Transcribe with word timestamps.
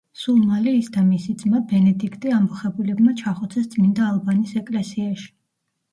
სულ 0.19 0.37
მალე 0.51 0.71
ის 0.77 0.87
და 0.95 1.03
მისი 1.09 1.35
ძმა, 1.41 1.59
ბენედიქტე 1.73 2.33
ამბოხებულებმა 2.37 3.13
ჩახოცეს 3.23 3.69
წმინდა 3.75 4.09
ალბანის 4.15 4.57
ეკლესიაში. 4.63 5.33